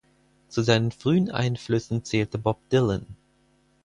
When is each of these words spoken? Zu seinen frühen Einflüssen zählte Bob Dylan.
Zu 0.47 0.63
seinen 0.63 0.91
frühen 0.91 1.29
Einflüssen 1.29 2.03
zählte 2.03 2.39
Bob 2.39 2.57
Dylan. 2.71 3.05